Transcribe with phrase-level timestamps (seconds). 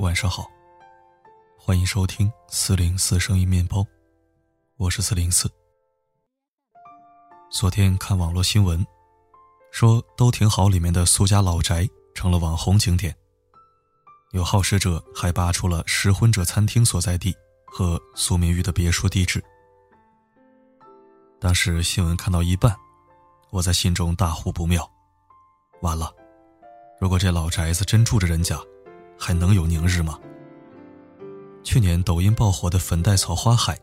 [0.00, 0.50] 晚上好，
[1.58, 3.84] 欢迎收听四零四声音面包，
[4.78, 5.46] 我是四零四。
[7.50, 8.82] 昨天看网络新闻，
[9.70, 13.14] 说都挺好里面的苏家老宅成了网红景点，
[14.30, 19.44] 有好事者还扒出了失婚者餐厅所在地和苏明玉的别墅地址。
[21.38, 22.74] 当时新闻看到一半，
[23.50, 24.90] 我在心中大呼不妙，
[25.82, 26.10] 完了，
[26.98, 28.58] 如果这老宅子真住着人家。
[29.20, 30.18] 还能有宁日吗？
[31.62, 33.78] 去年抖音爆火的粉黛草花海，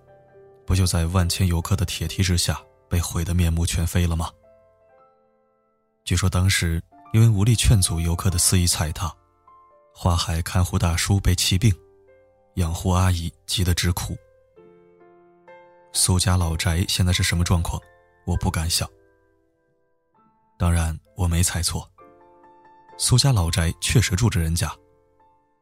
[0.66, 4.32] 不就在万千游客的铁蹄之下被毁得面目全非了吗？
[6.04, 6.82] 据说当时
[7.14, 9.16] 因为无力劝阻游客的肆意踩踏，
[9.94, 11.72] 花海看护大叔被气病，
[12.56, 14.18] 养护阿姨急得直哭。
[15.94, 17.80] 苏家老宅现在是什么状况？
[18.26, 18.90] 我不敢想。
[20.58, 21.88] 当然我没猜错，
[22.98, 24.76] 苏家老宅确实住着人家。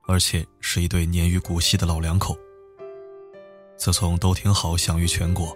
[0.07, 2.37] 而且是一对年逾古稀的老两口。
[3.77, 5.55] 自从都挺好享誉全国，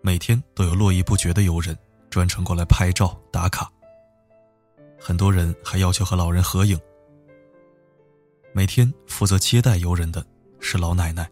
[0.00, 1.76] 每天都有络绎不绝的游人
[2.08, 3.70] 专程过来拍照打卡。
[5.00, 6.78] 很多人还要求和老人合影。
[8.52, 10.24] 每天负责接待游人的
[10.60, 11.28] 是老奶奶。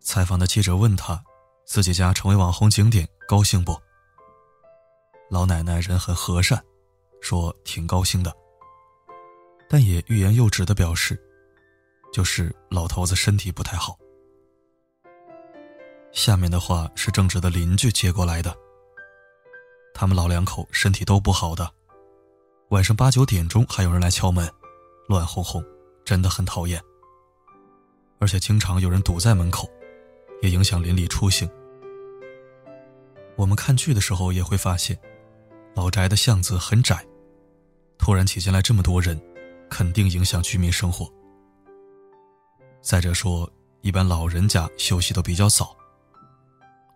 [0.00, 1.22] 采访的记者问他，
[1.66, 3.78] 自己家成为网红景点，高兴不？
[5.28, 6.58] 老奶奶人很和善，
[7.20, 8.34] 说挺高兴的。
[9.72, 11.16] 但也欲言又止的表示，
[12.12, 13.96] 就是老头子身体不太好。
[16.10, 18.52] 下面的话是正直的邻居接过来的。
[19.94, 21.70] 他们老两口身体都不好的，
[22.70, 24.50] 晚上八九点钟还有人来敲门，
[25.06, 25.64] 乱哄哄，
[26.04, 26.82] 真的很讨厌。
[28.18, 29.70] 而且经常有人堵在门口，
[30.42, 31.48] 也影响邻里出行。
[33.36, 34.98] 我们看剧的时候也会发现，
[35.76, 37.06] 老宅的巷子很窄，
[37.98, 39.16] 突然挤进来这么多人。
[39.70, 41.10] 肯定影响居民生活。
[42.82, 43.50] 再者说，
[43.80, 45.76] 一般老人家休息都比较早，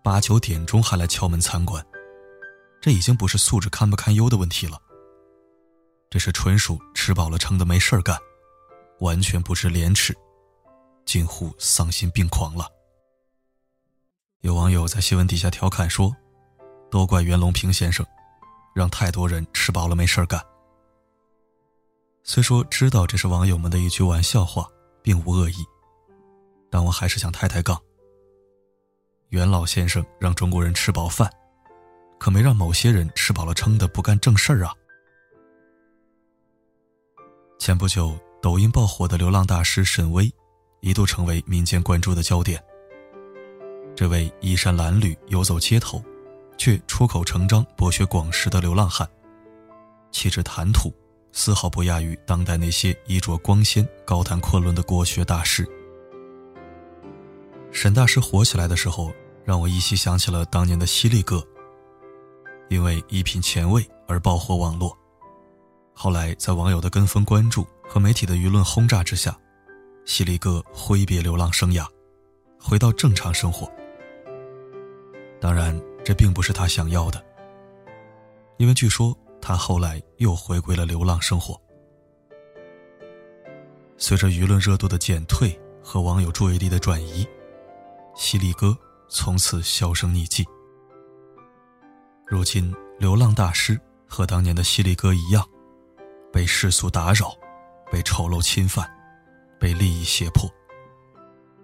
[0.03, 1.84] 八九点钟还来敲门参观，
[2.81, 4.79] 这已经不是素质堪不堪忧的问题了，
[6.11, 8.19] 这是纯属吃饱了撑的没事儿干，
[9.01, 10.15] 完全不知廉耻，
[11.05, 12.67] 近乎丧心病狂了。
[14.41, 16.15] 有网友在新闻底下调侃说
[16.91, 18.05] ：“都怪袁隆平先生，
[18.75, 20.43] 让太多人吃饱了没事儿干。”
[22.27, 24.67] 虽说知道这是网友们的一句玩笑话，
[25.03, 25.57] 并无恶意，
[26.71, 27.79] 但我还是想抬抬杠。
[29.29, 31.31] 袁老先生让中国人吃饱饭，
[32.19, 34.73] 可没让某些人吃饱了撑的不干正事儿啊。
[37.59, 40.33] 前不久，抖音爆火的流浪大师沈巍，
[40.81, 42.63] 一度成为民间关注的焦点。
[43.95, 46.03] 这位衣衫褴褛、游走街头，
[46.57, 49.07] 却出口成章博学广识的流浪汉，
[50.11, 50.91] 气质谈吐。
[51.37, 55.69] 丝毫不亚于当代那些衣着光鲜、高谈阔论的国学大师。
[57.72, 59.12] 沈大师火起来的时候，
[59.45, 61.45] 让我依稀想起了当年的犀利哥。
[62.71, 64.97] 因为一品前卫而爆火网络，
[65.93, 69.37] 后来在网友的跟风关注和媒体的舆论轰炸之下，
[70.05, 71.84] 犀利哥挥别流浪生涯，
[72.61, 73.69] 回到正常生活。
[75.41, 77.22] 当然，这并不是他想要的，
[78.56, 79.15] 因为据说。
[79.47, 81.60] 他后来又回归了流浪生活。
[83.99, 87.28] 随着舆论热度的减退和网友注意力的转移，
[88.16, 88.75] 犀利哥
[89.06, 90.47] 从此销声匿迹。
[92.27, 93.78] 如今，流浪大师
[94.09, 95.47] 和当年的犀利哥一样，
[96.33, 97.34] 被世俗打扰，
[97.93, 98.91] 被丑陋侵犯，
[99.60, 100.50] 被利益胁迫。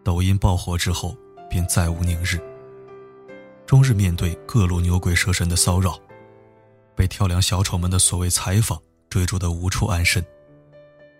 [0.04, 1.16] 抖音爆火之后，
[1.48, 2.38] 便再无宁日，
[3.64, 5.98] 终日面对各路牛鬼蛇神的骚扰。
[7.00, 8.78] 被跳梁小丑们的所谓采访
[9.08, 10.22] 追逐得无处安身，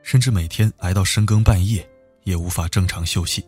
[0.03, 1.91] 甚至每天挨到深更半夜
[2.25, 3.43] 也无法正常休息。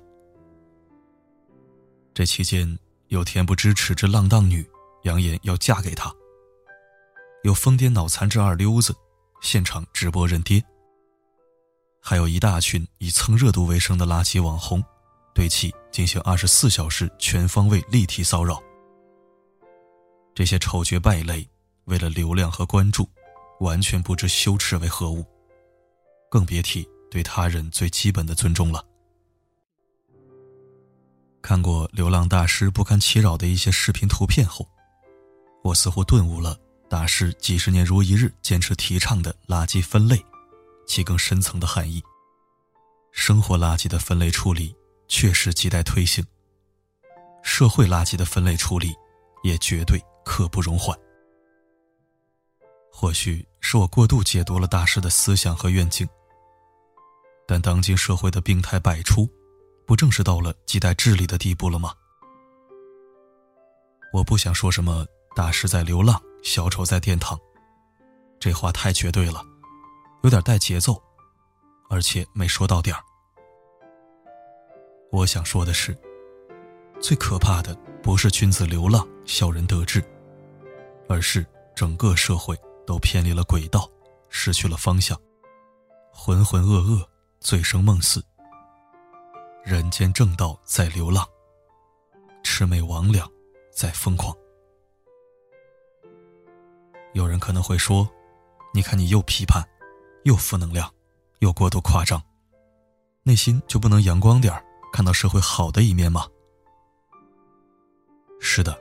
[2.14, 4.66] 这期间，有恬不知耻之浪荡女
[5.02, 6.10] 扬言要嫁给他；
[7.42, 8.96] 有疯癫脑残之二溜子
[9.42, 10.58] 现场直播认爹；
[12.00, 14.82] 还有一大群以蹭热度为生的垃圾网红，
[15.34, 18.58] 对其进行二十四小时全方位立体骚扰。
[20.34, 21.46] 这些丑角败类。
[21.84, 23.08] 为了流量和关注，
[23.60, 25.24] 完全不知羞耻为何物，
[26.30, 28.84] 更别提对他人最基本的尊重了。
[31.40, 34.66] 看过流浪大师不堪其扰的一些视频图片后，
[35.64, 36.56] 我似乎顿悟了
[36.88, 40.24] 大师几十年如一日坚持提倡的垃圾分类，
[40.86, 42.00] 其更深层的含义。
[43.10, 44.74] 生活垃圾的分类处理
[45.08, 46.24] 确实亟待推行，
[47.42, 48.94] 社会垃圾的分类处理
[49.42, 50.96] 也绝对刻不容缓。
[52.92, 56.06] 或许是我过度解读了大师的思想和愿景。
[57.46, 59.28] 但当今社会的病态百出，
[59.86, 61.92] 不正是到了亟待治理的地步了吗？
[64.12, 65.04] 我不想说什么
[65.34, 67.36] 大师在流浪，小丑在殿堂，
[68.38, 69.42] 这话太绝对了，
[70.22, 71.02] 有点带节奏，
[71.88, 73.02] 而且没说到点儿。
[75.10, 75.98] 我想说的是，
[77.00, 80.02] 最可怕的不是君子流浪，小人得志，
[81.08, 81.44] 而是
[81.74, 82.56] 整个社会
[82.92, 83.90] 都偏离了轨道，
[84.28, 85.18] 失去了方向，
[86.12, 87.02] 浑浑噩噩，
[87.40, 88.22] 醉生梦死。
[89.64, 91.26] 人间正道在流浪，
[92.44, 93.26] 魑魅魍魉
[93.72, 94.36] 在疯狂。
[97.14, 98.06] 有人可能会说
[98.74, 99.66] ：“你看，你又批判，
[100.24, 100.92] 又负能量，
[101.38, 102.22] 又过度夸张，
[103.22, 104.52] 内心就不能阳光点？”
[104.92, 106.28] 看到社会好的一面吗？
[108.38, 108.78] 是的，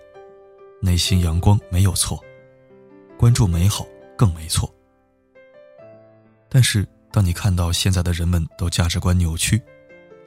[0.82, 2.22] 内心阳光没有错，
[3.18, 3.86] 关注美好
[4.22, 4.72] 更没错。
[6.48, 9.60] 但是，当你看到现在的人们都价值观扭曲，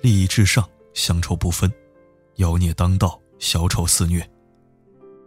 [0.01, 1.73] 利益至上，乡愁不分，
[2.39, 4.29] 妖孽当道，小丑肆虐，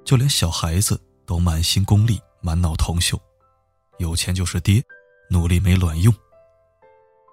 [0.04, 3.18] 就连小孩子都满心功利，满脑铜锈，
[4.00, 4.84] 有钱就是爹，
[5.30, 6.14] 努力没卵用。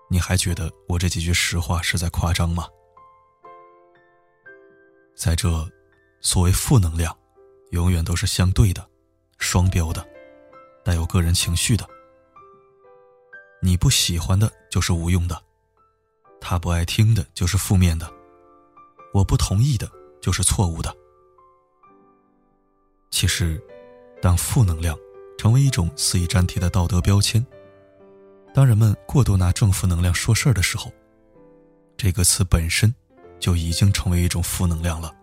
[0.08, 2.68] 你还觉得我这几句实话是在夸张吗？
[5.16, 5.68] 在这，
[6.20, 7.12] 所谓负能量，
[7.72, 8.88] 永远都是相对的、
[9.38, 10.06] 双标的、
[10.84, 11.88] 带有个人情绪的。
[13.60, 15.42] 你不喜欢的就是无用的，
[16.40, 18.12] 他不爱听的就是负面的，
[19.12, 19.90] 我不同意的
[20.20, 20.94] 就是错误的。
[23.10, 23.62] 其实，
[24.20, 24.98] 当负能量
[25.38, 27.44] 成为一种肆意粘贴的道德标签，
[28.52, 30.92] 当人们过度拿正负能量说事儿的时候，
[31.96, 32.94] 这个词本身。
[33.40, 35.14] 就已经成为一种负能量了。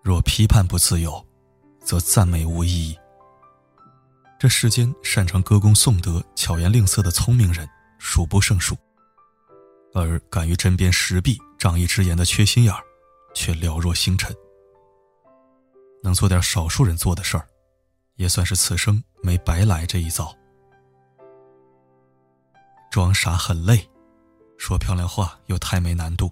[0.00, 1.22] 若批判不自由，
[1.80, 2.98] 则赞美无意义。
[4.42, 7.64] 这世间擅长歌功颂德、巧言令色的聪明人
[8.00, 8.76] 数不胜数，
[9.94, 12.82] 而敢于针砭时弊、仗义执言的缺心眼儿，
[13.36, 14.34] 却寥若星辰。
[16.02, 17.46] 能做点少数人做的事儿，
[18.16, 20.36] 也算是此生没白来这一遭。
[22.90, 23.88] 装傻很累，
[24.58, 26.28] 说漂亮话又太没难度。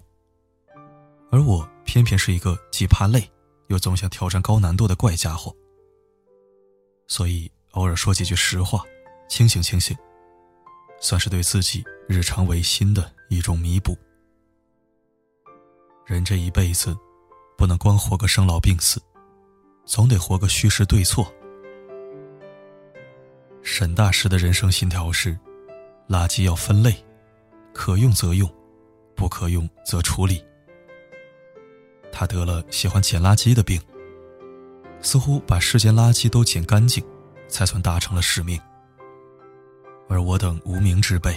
[1.31, 3.31] 而我偏偏是一个既怕累，
[3.69, 5.55] 又总想挑战高难度的怪家伙，
[7.07, 8.83] 所以偶尔说几句实话，
[9.29, 9.95] 清醒清醒，
[10.99, 13.97] 算是对自己日常违心的一种弥补。
[16.05, 16.95] 人这一辈子，
[17.57, 19.01] 不能光活个生老病死，
[19.85, 21.31] 总得活个虚实对错。
[23.63, 25.37] 沈大师的人生信条是：
[26.09, 26.93] 垃圾要分类，
[27.73, 28.53] 可用则用，
[29.15, 30.43] 不可用则处理。
[32.11, 33.79] 他得了喜欢捡垃圾的病，
[34.99, 37.01] 似乎把世间垃圾都捡干净，
[37.51, 38.59] 才算达成了使命。
[40.09, 41.35] 而我等无名之辈，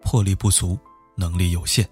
[0.00, 0.78] 魄力不足，
[1.16, 1.86] 能力有限，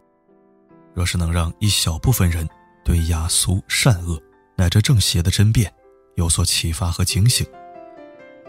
[0.94, 2.48] 若是能让一小部分人
[2.84, 4.20] 对雅俗善恶
[4.56, 5.72] 乃至正邪的争辩
[6.14, 7.46] 有所启发和警醒，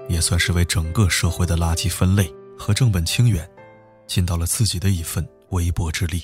[0.07, 3.50] 也算是为整个社会的垃圾分类和正本清源，
[4.07, 6.24] 尽到了自己的一份微薄之力。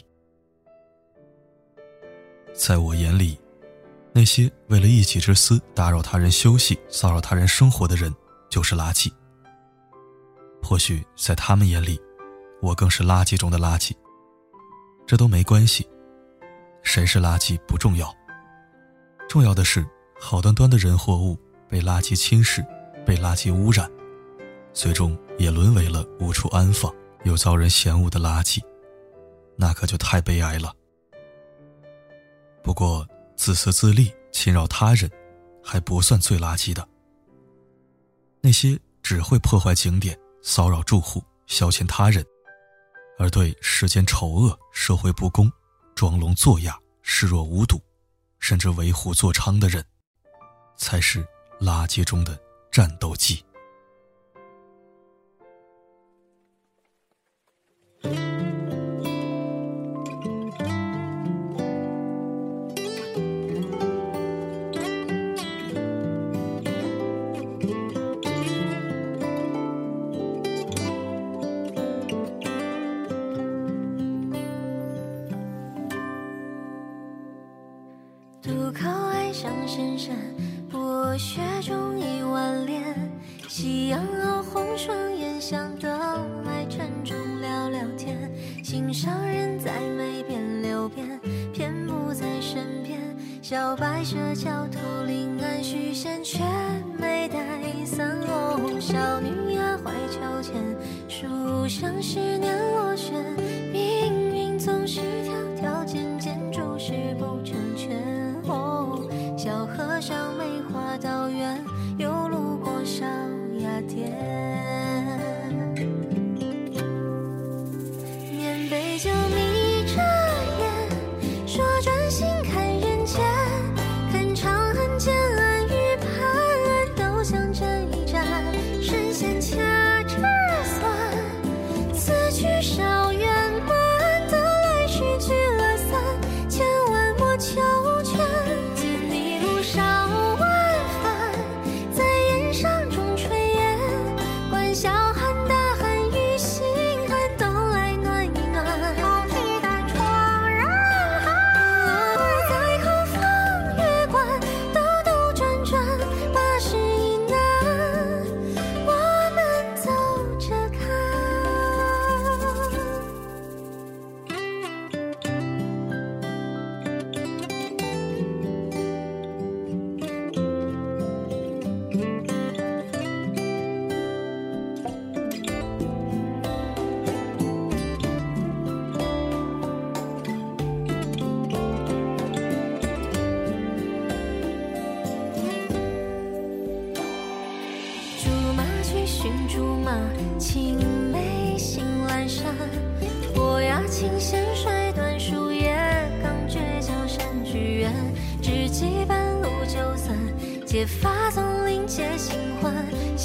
[2.53, 3.39] 在我眼里，
[4.11, 8.13] 那些为了一己之私打扰他人休息、骚扰他人生活的人，
[8.49, 9.11] 就是垃圾。
[10.61, 11.99] 或许在他们眼里，
[12.61, 13.93] 我更是垃圾中的垃圾。
[15.07, 15.87] 这都没关系，
[16.83, 18.13] 谁是垃圾不重要，
[19.27, 19.85] 重要的是
[20.19, 21.37] 好端端的人或物
[21.67, 22.63] 被垃圾侵蚀、
[23.05, 23.89] 被垃圾污染，
[24.73, 28.61] 最终也沦为了无处安放又遭人嫌恶的垃圾，
[29.55, 30.73] 那可就太悲哀了。
[32.61, 35.09] 不过，自私自利、侵扰他人，
[35.63, 36.87] 还不算最垃圾的。
[38.41, 42.25] 那些只会破坏景点、骚扰住户、消遣他人，
[43.17, 45.51] 而对世间丑恶、社会不公
[45.93, 47.81] 装聋作哑、视若无睹，
[48.39, 49.85] 甚至为虎作伥的人，
[50.77, 51.25] 才是
[51.59, 52.39] 垃圾中的
[52.71, 53.43] 战斗机。
[78.49, 80.15] 渡口爱上深深，
[80.71, 82.81] 薄雪中一万年，
[83.47, 85.87] 夕阳熬红双眼，想等
[86.45, 88.17] 来晨钟聊聊天，
[88.63, 91.07] 心上人在梅边柳边，
[91.53, 92.99] 偏不在身边，
[93.39, 96.39] 小白蛇桥头临安许仙，却
[96.99, 97.37] 没带
[97.85, 100.55] 伞哦，少女呀怀秋千，
[101.07, 103.13] 书生十年落雪，
[103.71, 105.68] 命运总是迢迢。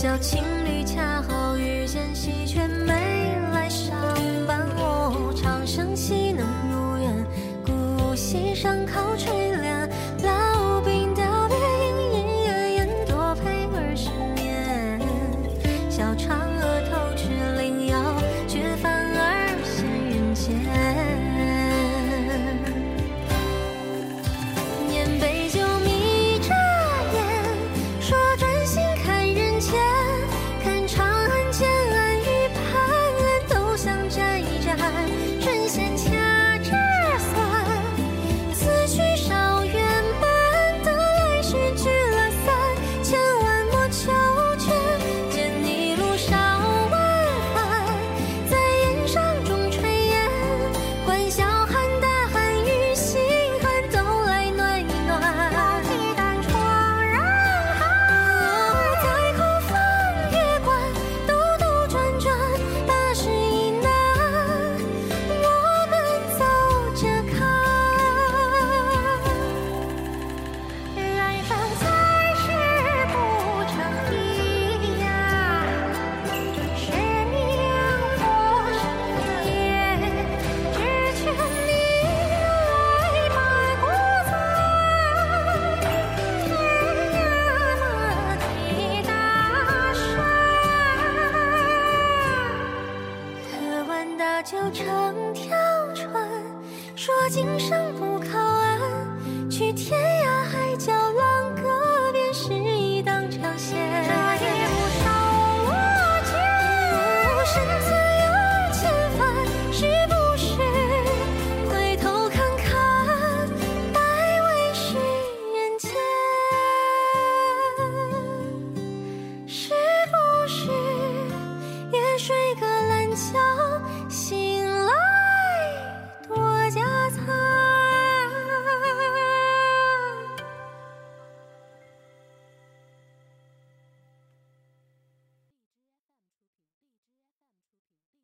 [0.04, 2.92] 小情侣恰好遇见，喜鹊没
[3.54, 3.96] 来上
[4.46, 4.60] 班。
[4.76, 7.26] 哦，长生岂能如愿？
[7.64, 9.16] 古溪上靠。